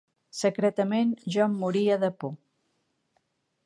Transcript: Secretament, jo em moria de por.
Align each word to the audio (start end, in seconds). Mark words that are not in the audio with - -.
Secretament, 0.37 1.13
jo 1.35 1.45
em 1.47 1.59
moria 1.61 2.01
de 2.05 2.13
por. 2.25 2.37